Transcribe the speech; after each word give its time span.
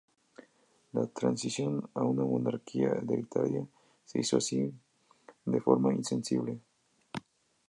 La 0.93 1.05
transición 1.05 1.87
a 1.93 2.01
una 2.01 2.23
monarquía 2.25 2.89
hereditaria 2.89 3.67
se 4.03 4.19
hizo 4.21 4.37
así 4.37 4.73
de 5.45 5.61
forma 5.61 5.93
insensible. 5.93 6.59